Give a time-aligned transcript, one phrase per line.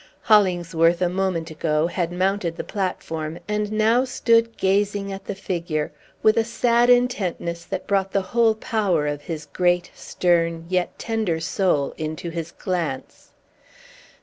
[0.21, 5.91] Hollingsworth, a moment ago, had mounted the platform, and now stood gazing at the figure,
[6.23, 11.39] with a sad intentness that brought the whole power of his great, stern, yet tender
[11.39, 13.29] soul into his glance.